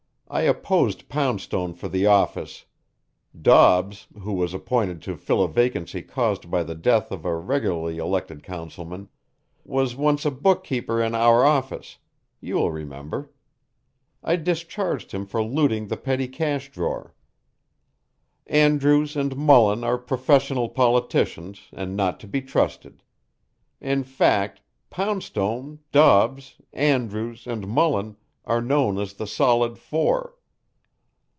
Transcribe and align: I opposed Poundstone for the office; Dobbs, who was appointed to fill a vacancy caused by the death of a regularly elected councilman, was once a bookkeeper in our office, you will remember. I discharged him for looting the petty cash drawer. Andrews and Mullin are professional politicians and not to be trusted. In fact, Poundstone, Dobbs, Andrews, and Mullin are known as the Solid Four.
I 0.33 0.43
opposed 0.43 1.09
Poundstone 1.09 1.73
for 1.73 1.89
the 1.89 2.05
office; 2.05 2.63
Dobbs, 3.41 4.07
who 4.21 4.31
was 4.31 4.53
appointed 4.53 5.01
to 5.01 5.17
fill 5.17 5.43
a 5.43 5.47
vacancy 5.49 6.01
caused 6.01 6.49
by 6.49 6.63
the 6.63 6.73
death 6.73 7.11
of 7.11 7.25
a 7.25 7.35
regularly 7.35 7.97
elected 7.97 8.41
councilman, 8.41 9.09
was 9.65 9.97
once 9.97 10.23
a 10.23 10.31
bookkeeper 10.31 11.03
in 11.03 11.15
our 11.15 11.43
office, 11.43 11.97
you 12.39 12.55
will 12.55 12.71
remember. 12.71 13.29
I 14.23 14.37
discharged 14.37 15.11
him 15.11 15.25
for 15.25 15.43
looting 15.43 15.87
the 15.89 15.97
petty 15.97 16.29
cash 16.29 16.71
drawer. 16.71 17.13
Andrews 18.47 19.17
and 19.17 19.35
Mullin 19.35 19.83
are 19.83 19.97
professional 19.97 20.69
politicians 20.69 21.63
and 21.73 21.93
not 21.97 22.21
to 22.21 22.27
be 22.29 22.41
trusted. 22.41 23.03
In 23.81 24.05
fact, 24.05 24.61
Poundstone, 24.89 25.79
Dobbs, 25.91 26.55
Andrews, 26.71 27.47
and 27.47 27.67
Mullin 27.67 28.15
are 28.43 28.59
known 28.59 28.97
as 28.97 29.13
the 29.13 29.27
Solid 29.27 29.77
Four. 29.77 30.35